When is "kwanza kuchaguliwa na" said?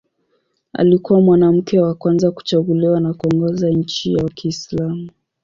1.95-3.13